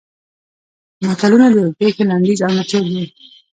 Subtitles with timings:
[1.07, 3.03] متلونه د یوې پېښې لنډیز او نچوړ دي